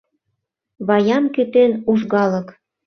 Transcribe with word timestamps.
Ваям 0.87 1.23
кӱтен— 1.33 1.71
ужгалык 1.91 2.47